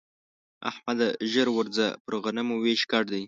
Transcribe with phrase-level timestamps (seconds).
[0.69, 1.07] احمده!
[1.31, 3.19] ژر ورځه پر غنمو وېش ګډ دی.